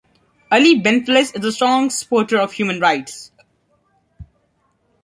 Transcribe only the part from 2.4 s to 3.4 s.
human rights.